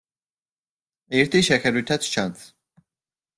ერთი 1.19 1.41
შეხედვითაც 1.49 2.09
ჩანს. 2.15 2.49